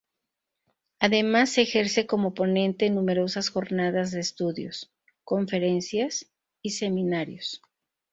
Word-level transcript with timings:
Además 0.99 1.59
ejerce 1.59 2.07
como 2.07 2.33
ponente 2.33 2.87
en 2.87 2.95
numerosas 2.95 3.49
jornadas 3.49 4.09
de 4.09 4.19
estudios, 4.19 4.89
conferencias 5.23 6.25
y 6.63 6.71
seminarios. 6.71 7.61